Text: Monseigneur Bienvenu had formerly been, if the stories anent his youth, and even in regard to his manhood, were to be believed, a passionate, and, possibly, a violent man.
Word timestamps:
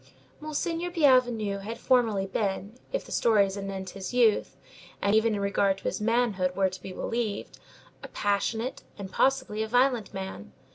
Monseigneur 0.39 0.89
Bienvenu 0.89 1.59
had 1.59 1.77
formerly 1.77 2.25
been, 2.25 2.75
if 2.91 3.05
the 3.05 3.11
stories 3.11 3.55
anent 3.55 3.91
his 3.91 4.15
youth, 4.15 4.57
and 4.99 5.13
even 5.13 5.35
in 5.35 5.39
regard 5.39 5.77
to 5.77 5.83
his 5.83 6.01
manhood, 6.01 6.55
were 6.55 6.71
to 6.71 6.81
be 6.81 6.91
believed, 6.91 7.59
a 8.01 8.07
passionate, 8.07 8.81
and, 8.97 9.11
possibly, 9.11 9.61
a 9.61 9.67
violent 9.67 10.11
man. 10.11 10.53